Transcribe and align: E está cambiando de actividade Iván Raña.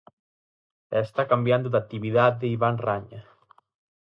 E 0.95 0.97
está 1.07 1.23
cambiando 1.31 1.67
de 1.73 1.79
actividade 1.83 2.51
Iván 2.55 2.77
Raña. 2.87 3.21